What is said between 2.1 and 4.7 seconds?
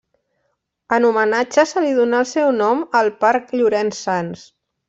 el seu nom al parc Llorenç Sans.